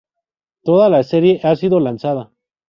Toda 0.63 0.89
la 0.89 1.03
serie 1.03 1.39
ha 1.43 1.55
sido 1.55 1.79
lanzada. 1.79 2.31